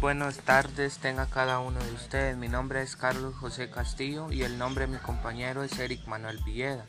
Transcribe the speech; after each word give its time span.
buenas 0.00 0.38
tardes 0.38 0.98
tenga 0.98 1.26
cada 1.26 1.58
uno 1.58 1.80
de 1.80 1.92
ustedes. 1.92 2.36
Mi 2.36 2.48
nombre 2.48 2.82
es 2.82 2.94
Carlos 2.94 3.34
José 3.34 3.68
Castillo 3.68 4.30
y 4.30 4.42
el 4.42 4.56
nombre 4.56 4.86
de 4.86 4.92
mi 4.92 4.98
compañero 4.98 5.64
es 5.64 5.76
Eric 5.78 6.06
Manuel 6.06 6.38
Villeda. 6.44 6.84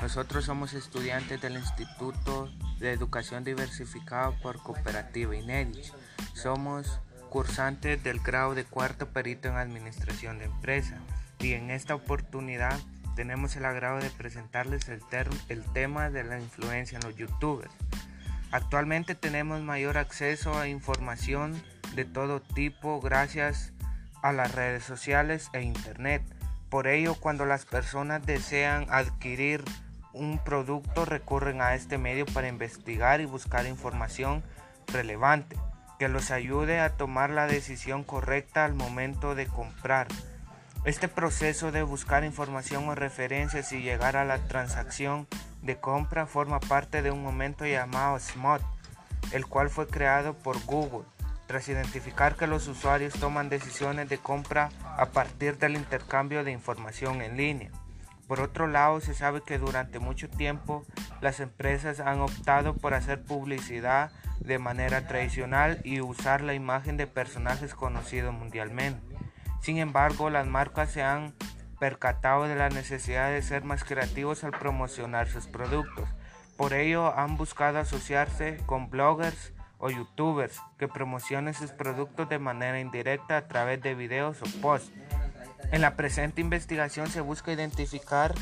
Nosotros 0.00 0.44
somos 0.44 0.72
estudiantes 0.72 1.40
del 1.40 1.54
Instituto 1.54 2.48
de 2.78 2.92
Educación 2.92 3.42
Diversificada 3.42 4.30
por 4.42 4.62
Cooperativa 4.62 5.34
INEDICH. 5.34 5.92
Somos 6.34 7.00
cursantes 7.30 8.02
del 8.04 8.20
grado 8.20 8.54
de 8.54 8.64
cuarto 8.64 9.08
perito 9.08 9.48
en 9.48 9.56
Administración 9.56 10.38
de 10.38 10.44
Empresa 10.44 10.98
y 11.40 11.54
en 11.54 11.70
esta 11.70 11.94
oportunidad 11.96 12.78
tenemos 13.16 13.56
el 13.56 13.64
agrado 13.64 13.98
de 13.98 14.10
presentarles 14.10 14.88
el, 14.88 15.00
el 15.48 15.64
tema 15.72 16.10
de 16.10 16.22
la 16.22 16.38
influencia 16.38 16.96
en 16.96 17.04
los 17.04 17.16
youtubers. 17.16 17.72
Actualmente 18.52 19.14
tenemos 19.14 19.62
mayor 19.62 19.98
acceso 19.98 20.58
a 20.58 20.68
información 20.68 21.60
de 21.94 22.04
todo 22.04 22.40
tipo 22.40 23.00
gracias 23.00 23.72
a 24.22 24.32
las 24.32 24.54
redes 24.54 24.84
sociales 24.84 25.48
e 25.52 25.62
internet. 25.62 26.22
Por 26.70 26.86
ello, 26.86 27.14
cuando 27.14 27.44
las 27.44 27.66
personas 27.66 28.24
desean 28.24 28.86
adquirir 28.88 29.64
un 30.12 30.38
producto, 30.38 31.04
recurren 31.04 31.60
a 31.60 31.74
este 31.74 31.98
medio 31.98 32.26
para 32.26 32.48
investigar 32.48 33.20
y 33.20 33.26
buscar 33.26 33.66
información 33.66 34.42
relevante 34.86 35.56
que 35.98 36.08
los 36.08 36.30
ayude 36.30 36.80
a 36.80 36.96
tomar 36.96 37.30
la 37.30 37.46
decisión 37.46 38.04
correcta 38.04 38.64
al 38.64 38.74
momento 38.74 39.34
de 39.34 39.46
comprar. 39.46 40.08
Este 40.84 41.06
proceso 41.06 41.70
de 41.70 41.82
buscar 41.82 42.24
información 42.24 42.88
o 42.88 42.94
referencias 42.94 43.72
y 43.72 43.82
llegar 43.82 44.16
a 44.16 44.24
la 44.24 44.38
transacción 44.38 45.28
de 45.62 45.76
compra 45.76 46.26
forma 46.26 46.58
parte 46.58 47.02
de 47.02 47.12
un 47.12 47.22
momento 47.22 47.64
llamado 47.66 48.18
SMOT, 48.18 48.62
el 49.30 49.46
cual 49.46 49.70
fue 49.70 49.86
creado 49.86 50.34
por 50.34 50.60
Google 50.64 51.04
tras 51.52 51.68
identificar 51.68 52.34
que 52.34 52.46
los 52.46 52.66
usuarios 52.66 53.12
toman 53.12 53.50
decisiones 53.50 54.08
de 54.08 54.16
compra 54.16 54.70
a 54.96 55.10
partir 55.10 55.58
del 55.58 55.76
intercambio 55.76 56.44
de 56.44 56.50
información 56.50 57.20
en 57.20 57.36
línea. 57.36 57.70
Por 58.26 58.40
otro 58.40 58.66
lado, 58.66 59.02
se 59.02 59.12
sabe 59.12 59.42
que 59.42 59.58
durante 59.58 59.98
mucho 59.98 60.30
tiempo 60.30 60.82
las 61.20 61.40
empresas 61.40 62.00
han 62.00 62.22
optado 62.22 62.72
por 62.72 62.94
hacer 62.94 63.22
publicidad 63.22 64.12
de 64.40 64.58
manera 64.58 65.06
tradicional 65.06 65.82
y 65.84 66.00
usar 66.00 66.40
la 66.40 66.54
imagen 66.54 66.96
de 66.96 67.06
personajes 67.06 67.74
conocidos 67.74 68.32
mundialmente. 68.32 69.14
Sin 69.60 69.76
embargo, 69.76 70.30
las 70.30 70.46
marcas 70.46 70.90
se 70.90 71.02
han 71.02 71.34
percatado 71.78 72.44
de 72.44 72.56
la 72.56 72.70
necesidad 72.70 73.30
de 73.30 73.42
ser 73.42 73.62
más 73.62 73.84
creativos 73.84 74.42
al 74.42 74.52
promocionar 74.52 75.28
sus 75.28 75.48
productos. 75.48 76.08
Por 76.56 76.72
ello 76.72 77.14
han 77.14 77.36
buscado 77.36 77.78
asociarse 77.78 78.56
con 78.64 78.88
bloggers, 78.88 79.52
o 79.82 79.90
youtubers 79.90 80.60
que 80.78 80.86
promocionen 80.86 81.54
sus 81.54 81.72
productos 81.72 82.28
de 82.28 82.38
manera 82.38 82.78
indirecta 82.78 83.36
a 83.36 83.48
través 83.48 83.82
de 83.82 83.96
videos 83.96 84.40
o 84.40 84.60
posts. 84.60 84.92
En 85.72 85.80
la 85.80 85.96
presente 85.96 86.40
investigación 86.40 87.08
se 87.08 87.20
busca 87.20 87.52
identificar 87.52 88.32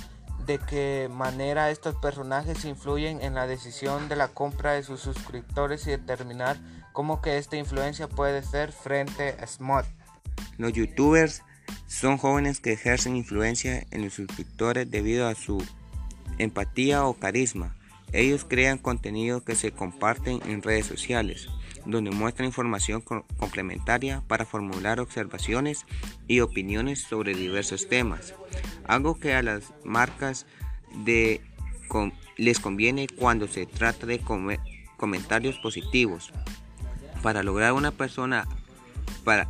de 0.44 0.58
qué 0.58 1.08
manera 1.10 1.70
estos 1.70 1.96
personajes 1.96 2.66
influyen 2.66 3.22
en 3.22 3.34
la 3.34 3.46
decisión 3.46 4.10
de 4.10 4.16
la 4.16 4.28
compra 4.28 4.72
de 4.72 4.82
sus 4.82 5.00
suscriptores 5.00 5.86
y 5.86 5.92
determinar 5.92 6.58
cómo 6.92 7.22
que 7.22 7.38
esta 7.38 7.56
influencia 7.56 8.06
puede 8.06 8.42
ser 8.42 8.70
frente 8.70 9.34
a 9.40 9.46
SMOT. 9.46 9.86
Los 10.58 10.74
youtubers 10.74 11.42
son 11.86 12.18
jóvenes 12.18 12.60
que 12.60 12.74
ejercen 12.74 13.16
influencia 13.16 13.86
en 13.90 14.04
los 14.04 14.12
suscriptores 14.12 14.90
debido 14.90 15.26
a 15.26 15.34
su 15.34 15.64
empatía 16.36 17.06
o 17.06 17.14
carisma 17.14 17.79
ellos 18.12 18.44
crean 18.48 18.78
contenido 18.78 19.44
que 19.44 19.54
se 19.54 19.72
comparten 19.72 20.40
en 20.46 20.62
redes 20.62 20.86
sociales, 20.86 21.48
donde 21.86 22.10
muestran 22.10 22.46
información 22.46 23.02
complementaria 23.02 24.22
para 24.26 24.44
formular 24.44 25.00
observaciones 25.00 25.86
y 26.26 26.40
opiniones 26.40 27.00
sobre 27.00 27.34
diversos 27.34 27.88
temas, 27.88 28.34
algo 28.84 29.18
que 29.18 29.34
a 29.34 29.42
las 29.42 29.72
marcas 29.84 30.46
les 32.36 32.60
conviene 32.60 33.06
cuando 33.08 33.48
se 33.48 33.66
trata 33.66 34.06
de 34.06 34.20
comentarios 34.96 35.58
positivos. 35.58 36.32
Para 37.22 37.42
lograr 37.42 37.74
una 37.74 37.90
persona 37.90 38.46
para, 39.24 39.48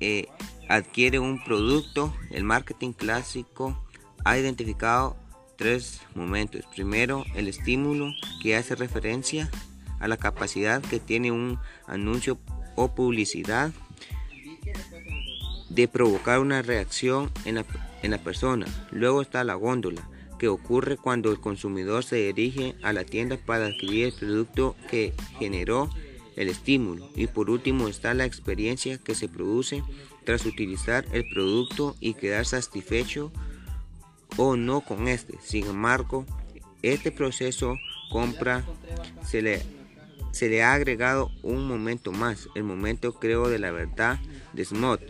eh, 0.00 0.26
adquiere 0.68 1.18
un 1.18 1.42
producto, 1.44 2.14
el 2.30 2.44
marketing 2.44 2.92
clásico 2.92 3.78
ha 4.24 4.38
identificado 4.38 5.16
tres 5.62 6.00
momentos. 6.16 6.64
Primero, 6.74 7.24
el 7.36 7.46
estímulo 7.46 8.12
que 8.42 8.56
hace 8.56 8.74
referencia 8.74 9.48
a 10.00 10.08
la 10.08 10.16
capacidad 10.16 10.82
que 10.82 10.98
tiene 10.98 11.30
un 11.30 11.56
anuncio 11.86 12.40
o 12.74 12.96
publicidad 12.96 13.70
de 15.68 15.86
provocar 15.86 16.40
una 16.40 16.62
reacción 16.62 17.30
en 17.44 17.54
la, 17.54 17.64
en 18.02 18.10
la 18.10 18.18
persona. 18.18 18.66
Luego 18.90 19.22
está 19.22 19.44
la 19.44 19.54
góndola, 19.54 20.02
que 20.36 20.48
ocurre 20.48 20.96
cuando 20.96 21.30
el 21.30 21.38
consumidor 21.38 22.02
se 22.02 22.16
dirige 22.16 22.74
a 22.82 22.92
la 22.92 23.04
tienda 23.04 23.36
para 23.36 23.66
adquirir 23.66 24.06
el 24.06 24.12
producto 24.14 24.74
que 24.90 25.14
generó 25.38 25.88
el 26.34 26.48
estímulo. 26.48 27.08
Y 27.14 27.28
por 27.28 27.50
último 27.50 27.86
está 27.86 28.14
la 28.14 28.24
experiencia 28.24 28.98
que 28.98 29.14
se 29.14 29.28
produce 29.28 29.84
tras 30.24 30.44
utilizar 30.44 31.04
el 31.12 31.24
producto 31.32 31.94
y 32.00 32.14
quedar 32.14 32.46
satisfecho 32.46 33.30
o 34.36 34.56
no 34.56 34.80
con 34.80 35.08
este. 35.08 35.38
Sin 35.42 35.66
embargo, 35.66 36.24
este 36.82 37.12
proceso 37.12 37.76
compra 38.10 38.64
se 39.24 39.42
le, 39.42 39.62
se 40.32 40.48
le 40.48 40.62
ha 40.62 40.74
agregado 40.74 41.30
un 41.42 41.66
momento 41.66 42.12
más, 42.12 42.48
el 42.54 42.64
momento 42.64 43.14
creo 43.14 43.48
de 43.48 43.58
la 43.58 43.70
verdad 43.70 44.20
de 44.52 44.64
SMOT, 44.64 45.00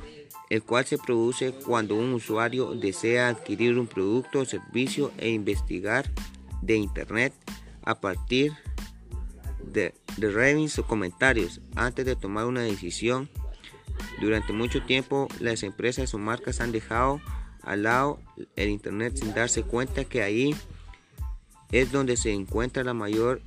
el 0.51 0.63
cual 0.63 0.85
se 0.85 0.99
produce 0.99 1.53
cuando 1.53 1.97
un 1.97 2.13
usuario 2.13 2.75
desea 2.75 3.29
adquirir 3.29 3.79
un 3.79 3.87
producto 3.87 4.41
o 4.41 4.45
servicio 4.45 5.11
e 5.19 5.31
investigar 5.31 6.11
de 6.61 6.77
internet 6.77 7.33
a 7.85 8.01
partir 8.01 8.53
de, 9.65 9.95
de 10.17 10.31
ratings 10.31 10.79
o 10.79 10.87
comentarios 10.87 11.61
antes 11.75 12.05
de 12.05 12.17
tomar 12.17 12.47
una 12.47 12.63
decisión. 12.63 13.29
Durante 14.21 14.53
mucho 14.53 14.83
tiempo 14.83 15.29
las 15.41 15.63
empresas 15.63 16.15
o 16.15 16.19
marcas 16.19 16.61
han 16.61 16.71
dejado 16.71 17.21
al 17.65 17.85
lado 17.85 18.21
el 18.57 18.69
Internet 18.69 19.17
sin 19.17 19.35
darse 19.35 19.63
cuenta 19.63 20.05
que 20.05 20.23
ahí 20.23 20.55
es 21.71 21.91
donde 21.93 22.17
se 22.17 22.33
encuentra 22.33 22.85
la 22.85 22.95
mayor 22.95 23.41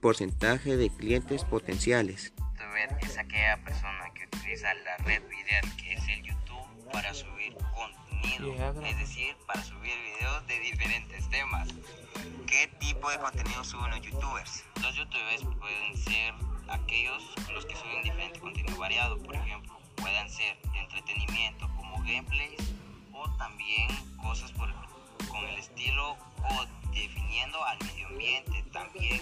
porcentaje 0.00 0.76
de 0.76 0.90
clientes 0.90 1.44
potenciales. 1.44 2.32
Es 3.00 3.18
aquella 3.18 3.62
persona 3.62 4.10
que 4.14 4.24
utiliza 4.36 4.72
la 4.74 4.96
red 4.98 5.22
video 5.28 5.76
que 5.76 5.92
es 5.92 6.08
el 6.08 6.22
YouTube 6.22 6.90
para 6.92 7.12
subir 7.12 7.54
contenido, 7.74 8.84
es 8.84 8.98
decir, 8.98 9.36
para 9.46 9.62
subir 9.62 9.92
videos 10.18 10.46
de 10.46 10.58
diferentes 10.60 11.28
temas. 11.28 11.68
¿Qué 12.46 12.68
tipo 12.80 13.10
de 13.10 13.18
contenido 13.18 13.62
suben 13.64 13.90
los 13.90 14.00
youtubers? 14.00 14.64
Los 14.82 14.96
youtubers 14.96 15.42
pueden 15.58 15.96
ser 15.96 16.34
aquellos 16.68 17.22
los 17.52 17.66
que 17.66 17.76
suben 17.76 18.02
diferente 18.02 18.40
contenido 18.40 18.78
variado, 18.78 19.18
por 19.18 19.34
ejemplo, 19.34 19.78
pueden 19.96 20.28
ser 20.30 20.56
de 20.72 20.78
entretenimiento 20.80 21.68
como 21.76 21.98
gameplays 21.98 22.74
también 23.38 23.88
cosas 24.16 24.52
por, 24.52 24.72
con 25.28 25.44
el 25.44 25.58
estilo 25.58 26.12
o 26.12 26.66
definiendo 26.92 27.62
al 27.64 27.78
medio 27.84 28.06
ambiente, 28.08 28.64
también 28.72 29.20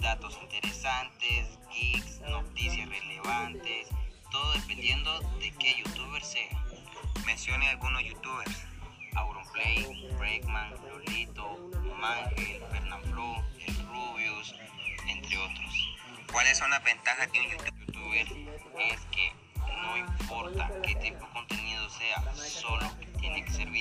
datos 0.00 0.38
interesantes, 0.42 1.58
geeks, 1.72 2.20
noticias 2.20 2.88
relevantes, 2.88 3.88
todo 4.30 4.52
dependiendo 4.52 5.20
de 5.38 5.50
qué 5.52 5.74
youtuber 5.78 6.22
sea. 6.22 6.48
Mencione 7.24 7.68
algunos 7.68 8.02
youtubers. 8.04 8.66
Auronplay, 9.14 10.08
Breakman, 10.18 10.72
Lolito, 10.88 11.58
Mangel, 11.98 12.62
Fernanfloo, 12.70 13.44
El 13.66 13.76
Rubius, 13.86 14.54
entre 15.06 15.36
otros. 15.36 15.96
¿Cuáles 16.32 16.56
son 16.56 16.70
las 16.70 16.82
ventajas 16.82 17.30
de 17.30 17.40
un 17.40 17.48
youtuber? 17.50 18.26
Es 18.78 19.00
que 19.12 19.32
no 19.82 19.96
importa 19.98 20.70
qué 20.82 20.94
tipo 20.94 21.26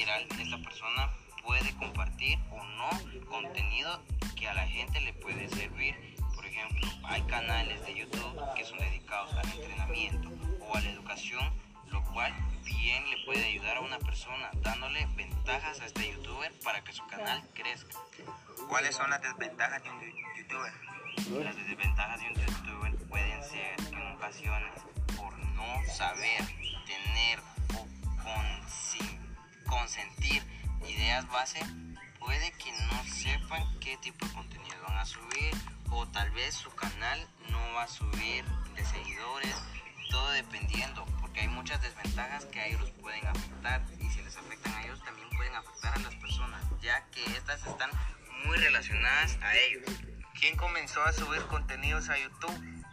que 0.01 0.05
viral. 0.05 0.27
Esta 0.39 0.57
persona 0.57 1.09
puede 1.43 1.75
compartir 1.75 2.39
o 2.51 2.63
no 2.63 2.89
contenido 3.25 4.01
que 4.35 4.47
a 4.47 4.53
la 4.53 4.67
gente 4.67 4.99
le 5.01 5.13
puede 5.13 5.47
servir. 5.49 6.15
Por 6.35 6.45
ejemplo, 6.45 6.87
hay 7.03 7.21
canales 7.23 7.85
de 7.85 7.95
YouTube 7.95 8.53
que 8.55 8.65
son 8.65 8.79
dedicados 8.79 9.33
al 9.33 9.51
entrenamiento 9.51 10.29
o 10.61 10.75
a 10.75 10.81
la 10.81 10.89
educación, 10.89 11.53
lo 11.91 12.03
cual 12.05 12.33
bien 12.63 13.09
le 13.09 13.23
puede 13.25 13.45
ayudar 13.45 13.77
a 13.77 13.81
una 13.81 13.99
persona 13.99 14.49
dándole 14.61 15.05
ventajas 15.15 15.79
a 15.81 15.85
este 15.85 16.11
youtuber 16.11 16.51
para 16.63 16.83
que 16.83 16.93
su 16.93 17.05
canal 17.07 17.43
crezca. 17.53 17.97
¿Cuáles 18.69 18.95
son 18.95 19.09
las 19.09 19.21
desventajas 19.21 19.83
de 19.83 19.89
un 19.89 20.01
youtuber? 20.37 21.43
Las 21.43 21.55
desventajas 21.55 22.19
de 22.21 22.27
un 22.27 22.35
youtuber 22.35 22.95
pueden 23.07 23.43
ser 23.43 23.75
en 23.93 24.11
ocasiones 24.13 24.81
por 25.15 25.37
no 25.37 25.93
saber 25.93 26.41
tener 26.85 27.39
o 27.75 27.87
consentir 29.91 30.41
ideas 30.87 31.27
base, 31.27 31.59
puede 32.17 32.49
que 32.53 32.71
no 32.71 33.03
sepan 33.03 33.61
qué 33.81 33.97
tipo 33.97 34.25
de 34.25 34.31
contenido 34.31 34.77
van 34.87 34.97
a 34.97 35.05
subir 35.05 35.51
o 35.89 36.07
tal 36.07 36.31
vez 36.31 36.55
su 36.55 36.73
canal 36.75 37.19
no 37.49 37.59
va 37.73 37.83
a 37.83 37.87
subir 37.89 38.45
de 38.73 38.85
seguidores 38.85 39.53
todo 40.09 40.29
dependiendo, 40.31 41.05
porque 41.19 41.41
hay 41.41 41.49
muchas 41.49 41.81
desventajas 41.81 42.45
que 42.45 42.61
a 42.61 42.67
ellos 42.67 42.79
los 42.79 42.91
pueden 42.91 43.27
afectar 43.27 43.81
y 43.99 44.09
si 44.09 44.21
les 44.21 44.37
afectan 44.37 44.73
a 44.75 44.85
ellos 44.85 45.03
también 45.03 45.29
pueden 45.31 45.55
afectar 45.55 45.93
a 45.93 45.99
las 45.99 46.15
personas, 46.15 46.63
ya 46.81 47.05
que 47.11 47.25
estas 47.25 47.67
están 47.67 47.89
muy 48.45 48.57
relacionadas 48.59 49.37
a 49.41 49.53
ellos. 49.57 49.83
¿Quién 50.39 50.55
comenzó 50.55 51.03
a 51.03 51.11
subir 51.11 51.41
contenidos 51.47 52.07
a 52.07 52.17
YouTube? 52.17 52.85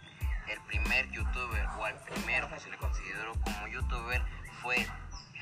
El 0.49 0.61
primer 0.62 1.09
youtuber 1.12 1.67
o 1.79 1.87
el 1.87 1.95
primero 1.95 2.49
que 2.49 2.59
se 2.59 2.71
le 2.71 2.77
consideró 2.77 3.35
como 3.45 3.69
youtuber 3.69 4.21
fue 4.62 4.85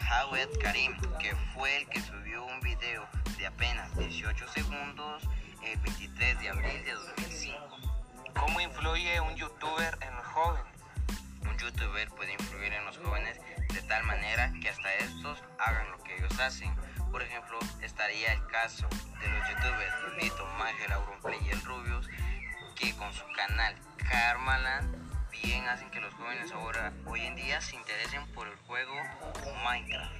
Jawed 0.08 0.48
Karim, 0.62 0.96
que 1.18 1.34
fue 1.52 1.78
el 1.78 1.88
que 1.88 2.00
subió 2.00 2.44
un 2.44 2.60
video 2.60 3.08
de 3.38 3.46
apenas 3.46 3.92
18 3.96 4.46
segundos 4.48 5.24
el 5.64 5.80
23 5.80 6.38
de 6.38 6.48
abril 6.48 6.84
de 6.84 6.92
2005. 6.92 7.58
¿Cómo 8.38 8.60
influye 8.60 9.20
un 9.20 9.34
youtuber 9.34 9.98
en 10.00 10.14
los 10.14 10.26
jóvenes? 10.26 10.72
Un 11.42 11.58
youtuber 11.58 12.08
puede 12.10 12.34
influir 12.34 12.72
en 12.72 12.84
los 12.84 12.98
jóvenes 12.98 13.40
de 13.74 13.82
tal 13.82 14.04
manera 14.04 14.52
que 14.62 14.68
hasta 14.68 14.94
estos 14.94 15.42
hagan 15.58 15.90
lo 15.90 15.98
que 16.04 16.16
ellos 16.16 16.38
hacen. 16.38 16.72
Por 17.10 17.22
ejemplo, 17.22 17.58
estaría 17.82 18.32
el 18.32 18.46
caso 18.46 18.86
de 19.20 19.28
los 19.28 19.48
youtubers 19.48 20.02
Lolito, 20.02 20.46
Mager, 20.56 20.92
Auronplay 20.92 21.40
y 21.44 21.50
el 21.50 21.60
Rubius, 21.62 22.08
que 22.76 22.94
con 22.94 23.12
su 23.12 23.24
canal 23.34 23.74
Karmaland 23.96 25.05
bien 25.42 25.66
hacen 25.68 25.90
que 25.90 26.00
los 26.00 26.14
jóvenes 26.14 26.52
ahora, 26.52 26.92
hoy 27.06 27.20
en 27.20 27.36
día, 27.36 27.60
se 27.60 27.76
interesen 27.76 28.26
por 28.32 28.48
el 28.48 28.56
juego 28.66 28.94
Minecraft. 29.64 30.12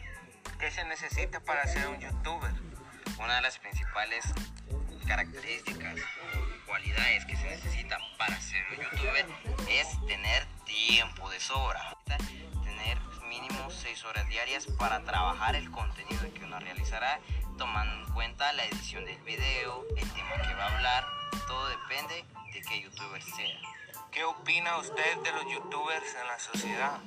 ¿Qué 0.59 0.71
se 0.71 0.85
necesita 0.85 1.41
para 1.41 1.67
ser 1.67 1.87
un 1.89 2.01
youtuber? 2.01 2.53
Una 3.19 3.37
de 3.37 3.43
las 3.43 3.59
principales 3.59 4.25
características 5.07 5.97
o 5.99 6.67
cualidades 6.67 7.25
que 7.27 7.37
se 7.37 7.45
necesitan 7.45 8.01
para 8.19 8.41
ser 8.41 8.65
un 8.71 8.85
youtuber 8.85 9.27
es 9.69 10.07
tener 10.07 10.47
tiempo 10.65 11.31
de 11.31 11.41
sobra. 11.41 11.97
Tener 12.07 12.99
mínimo 13.29 13.71
6 13.71 14.05
horas 14.05 14.29
diarias 14.29 14.67
para 14.79 15.03
trabajar 15.05 15.55
el 15.57 15.71
contenido 15.71 16.23
que 16.35 16.45
uno 16.45 16.59
realizará, 16.59 17.21
tomando 17.59 18.07
en 18.07 18.13
cuenta 18.13 18.53
la 18.55 18.65
edición 18.65 19.05
del 19.05 19.21
video, 19.23 19.85
el 19.97 20.11
tema 20.13 20.37
que 20.47 20.55
va 20.55 20.65
a 20.65 20.77
hablar, 20.77 21.07
todo 21.47 21.69
depende 21.69 22.25
de 22.53 22.63
qué 22.63 22.83
youtuber 22.83 23.23
sea. 23.23 23.57
¿Qué 24.17 24.25
opina 24.25 24.79
usted 24.79 25.19
de 25.25 25.33
los 25.33 25.45
youtubers 25.45 26.15
en 26.15 26.27
la 26.27 26.39
sociedad? 26.39 27.01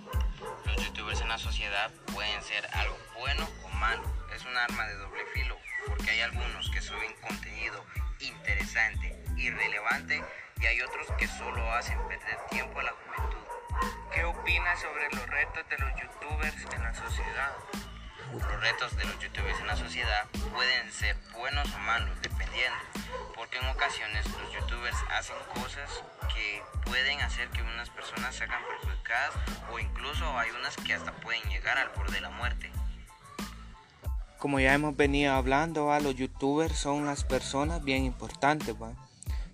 Los 0.64 0.76
youtubers 0.76 1.20
en 1.22 1.30
la 1.30 1.40
sociedad 1.40 1.90
pueden 2.14 2.40
ser 2.44 2.68
algo 2.72 2.96
bueno 3.16 3.50
o 3.64 3.70
malo. 3.70 4.04
Es 4.32 4.46
un 4.46 4.56
arma 4.56 4.86
de 4.86 4.94
doble 4.94 5.26
filo 5.34 5.58
porque 5.88 6.12
hay 6.12 6.22
algunos 6.22 6.70
que 6.70 6.80
suben 6.80 7.12
contenido 7.20 7.84
interesante 8.20 9.24
y 9.36 9.50
relevante 9.50 10.24
y 10.62 10.66
hay 10.68 10.82
otros 10.82 11.08
que 11.18 11.28
solo 11.28 11.74
hacen 11.74 11.98
perder 12.08 12.38
tiempo 12.52 12.80
a 12.80 12.84
la 12.84 12.92
juventud. 12.92 13.44
¿Qué 14.14 14.24
opina 14.26 14.78
sobre 14.78 15.10
los 15.10 15.26
retos 15.26 15.68
de 15.68 15.78
los 15.80 15.90
youtubers 16.00 16.76
en 16.76 16.84
la 16.84 16.94
sociedad? 16.94 17.56
Los 18.34 18.62
retos 18.62 18.96
de 18.98 19.06
los 19.06 19.20
youtubers 19.20 19.60
en 19.60 19.68
la 19.68 19.76
sociedad 19.76 20.26
pueden 20.54 20.92
ser 20.92 21.16
buenos 21.34 21.68
o 21.74 21.80
malos, 21.80 22.22
dependiendo, 22.22 22.78
porque 23.36 23.58
en 23.58 23.68
ocasiones 23.68 24.26
los 24.38 24.54
youtubers 24.54 24.98
hacen 25.18 25.36
cosas 25.54 25.90
que 26.34 26.62
pueden 26.86 27.20
hacer 27.22 27.50
que 27.50 27.62
unas 27.62 27.90
personas 27.90 28.36
se 28.36 28.44
hagan 28.44 28.62
perjudicadas 28.68 29.32
o 29.72 29.80
incluso 29.80 30.38
hay 30.38 30.50
unas 30.52 30.76
que 30.78 30.94
hasta 30.94 31.12
pueden 31.14 31.42
llegar 31.50 31.78
al 31.78 31.90
borde 31.90 32.14
de 32.16 32.22
la 32.22 32.30
muerte. 32.30 32.72
Como 34.40 34.60
ya 34.60 34.74
hemos 34.74 34.96
venido 34.96 35.34
hablando, 35.34 35.92
los 36.00 36.16
youtubers 36.16 36.78
son 36.78 37.06
las 37.06 37.26
personas 37.26 37.84
bien 37.84 38.06
importantes 38.06 38.74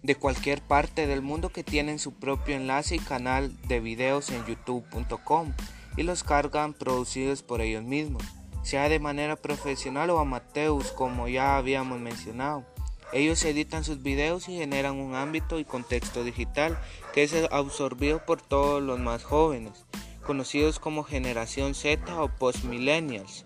de 0.03 0.15
cualquier 0.15 0.61
parte 0.61 1.07
del 1.07 1.23
mundo 1.23 1.49
que 1.49 1.63
tienen 1.63 1.97
su 1.97 2.13
propio 2.13 2.55
enlace 2.55 2.95
y 2.95 2.99
canal 2.99 3.59
de 3.63 3.79
videos 3.79 4.29
en 4.29 4.45
youtube.com 4.45 5.53
y 5.97 6.03
los 6.03 6.23
cargan 6.23 6.73
producidos 6.73 7.41
por 7.41 7.61
ellos 7.61 7.83
mismos, 7.83 8.23
sea 8.65 8.89
de 8.89 8.99
manera 8.99 9.35
profesional 9.35 10.09
o 10.09 10.19
amateur, 10.19 10.83
como 10.95 11.27
ya 11.27 11.55
habíamos 11.55 11.99
mencionado. 11.99 12.65
Ellos 13.13 13.45
editan 13.45 13.83
sus 13.83 14.01
videos 14.01 14.49
y 14.49 14.57
generan 14.57 14.95
un 14.95 15.13
ámbito 15.13 15.59
y 15.59 15.65
contexto 15.65 16.23
digital 16.23 16.77
que 17.13 17.23
es 17.23 17.33
absorbido 17.51 18.25
por 18.25 18.41
todos 18.41 18.81
los 18.81 18.99
más 18.99 19.23
jóvenes, 19.23 19.85
conocidos 20.25 20.79
como 20.79 21.03
generación 21.03 21.75
Z 21.75 22.19
o 22.19 22.27
post-millennials 22.27 23.45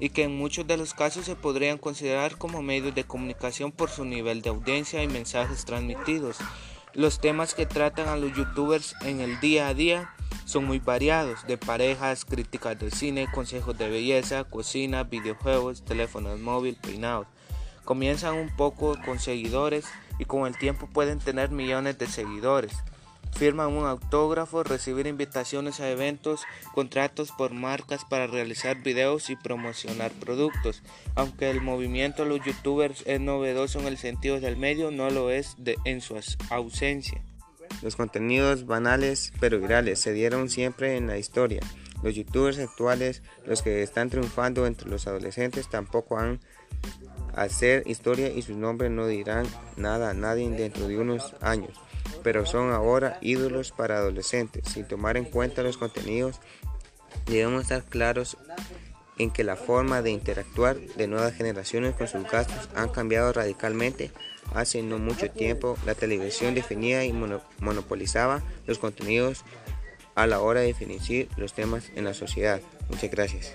y 0.00 0.10
que 0.10 0.24
en 0.24 0.36
muchos 0.36 0.66
de 0.66 0.76
los 0.76 0.92
casos 0.92 1.24
se 1.24 1.34
podrían 1.34 1.78
considerar 1.78 2.36
como 2.36 2.60
medios 2.60 2.94
de 2.94 3.04
comunicación 3.04 3.72
por 3.72 3.88
su 3.88 4.04
nivel 4.04 4.42
de 4.42 4.50
audiencia 4.50 5.02
y 5.02 5.08
mensajes 5.08 5.64
transmitidos. 5.64 6.36
Los 6.92 7.20
temas 7.20 7.54
que 7.54 7.64
tratan 7.64 8.08
a 8.08 8.16
los 8.16 8.36
youtubers 8.36 8.94
en 9.00 9.20
el 9.20 9.40
día 9.40 9.68
a 9.68 9.74
día 9.74 10.14
son 10.48 10.64
muy 10.64 10.78
variados, 10.78 11.46
de 11.46 11.58
parejas, 11.58 12.24
críticas 12.24 12.78
de 12.78 12.90
cine, 12.90 13.28
consejos 13.30 13.76
de 13.76 13.90
belleza, 13.90 14.44
cocina, 14.44 15.04
videojuegos, 15.04 15.84
teléfonos 15.84 16.40
móviles, 16.40 16.80
peinados. 16.80 17.26
Comienzan 17.84 18.34
un 18.34 18.48
poco 18.56 18.96
con 19.04 19.18
seguidores 19.18 19.84
y 20.18 20.24
con 20.24 20.46
el 20.46 20.56
tiempo 20.56 20.86
pueden 20.86 21.18
tener 21.18 21.50
millones 21.50 21.98
de 21.98 22.06
seguidores 22.06 22.72
firman 23.36 23.72
un 23.72 23.86
autógrafo, 23.86 24.64
recibir 24.64 25.06
invitaciones 25.06 25.80
a 25.80 25.90
eventos, 25.90 26.42
contratos 26.74 27.30
por 27.30 27.52
marcas 27.52 28.04
para 28.04 28.26
realizar 28.26 28.82
videos 28.82 29.30
y 29.30 29.36
promocionar 29.36 30.10
productos. 30.12 30.82
Aunque 31.14 31.50
el 31.50 31.60
movimiento 31.60 32.24
de 32.24 32.30
los 32.30 32.44
youtubers 32.44 33.02
es 33.06 33.20
novedoso 33.20 33.80
en 33.80 33.86
el 33.86 33.98
sentido 33.98 34.40
del 34.40 34.56
medio, 34.56 34.90
no 34.90 35.10
lo 35.10 35.30
es 35.30 35.56
en 35.84 36.00
su 36.00 36.18
ausencia. 36.50 37.22
Los 37.82 37.96
contenidos 37.96 38.66
banales 38.66 39.32
pero 39.40 39.60
virales 39.60 40.00
se 40.00 40.12
dieron 40.12 40.48
siempre 40.48 40.96
en 40.96 41.06
la 41.06 41.18
historia. 41.18 41.60
Los 42.02 42.14
youtubers 42.14 42.58
actuales, 42.58 43.22
los 43.44 43.62
que 43.62 43.82
están 43.82 44.10
triunfando 44.10 44.66
entre 44.66 44.88
los 44.88 45.06
adolescentes, 45.06 45.68
tampoco 45.68 46.18
han 46.18 46.40
hacer 47.34 47.82
historia 47.86 48.28
y 48.30 48.42
sus 48.42 48.56
nombres 48.56 48.90
no 48.90 49.06
dirán 49.06 49.46
nada 49.76 50.10
a 50.10 50.14
nadie 50.14 50.48
dentro 50.50 50.88
de 50.88 50.98
unos 50.98 51.34
años 51.40 51.78
pero 52.22 52.46
son 52.46 52.72
ahora 52.72 53.18
ídolos 53.20 53.72
para 53.72 53.98
adolescentes. 53.98 54.68
Sin 54.68 54.86
tomar 54.86 55.16
en 55.16 55.24
cuenta 55.24 55.62
los 55.62 55.78
contenidos, 55.78 56.40
debemos 57.26 57.62
estar 57.62 57.84
claros 57.84 58.36
en 59.18 59.30
que 59.30 59.44
la 59.44 59.56
forma 59.56 60.02
de 60.02 60.10
interactuar 60.10 60.78
de 60.78 61.06
nuevas 61.06 61.34
generaciones 61.34 61.94
con 61.94 62.08
sus 62.08 62.24
gastos 62.24 62.68
han 62.74 62.88
cambiado 62.88 63.32
radicalmente. 63.32 64.10
Hace 64.54 64.82
no 64.82 64.98
mucho 64.98 65.30
tiempo 65.30 65.76
la 65.84 65.94
televisión 65.94 66.54
definía 66.54 67.04
y 67.04 67.12
monopolizaba 67.12 68.42
los 68.66 68.78
contenidos 68.78 69.44
a 70.14 70.26
la 70.26 70.40
hora 70.40 70.60
de 70.60 70.66
definir 70.68 71.28
los 71.36 71.52
temas 71.52 71.90
en 71.94 72.04
la 72.04 72.14
sociedad. 72.14 72.60
Muchas 72.88 73.10
gracias. 73.10 73.54